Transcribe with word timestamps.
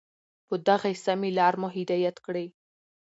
په 0.47 0.55
دغي 0.67 0.93
سمي 1.05 1.29
لار 1.39 1.53
مو 1.61 1.67
هدايت 1.77 2.15
كړې 2.25 2.45